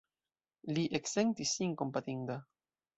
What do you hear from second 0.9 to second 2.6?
eksentis sin kompatinda.